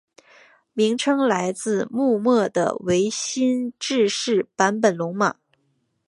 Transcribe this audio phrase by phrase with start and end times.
[0.73, 5.35] 名称来自幕末的维新志士坂本龙马。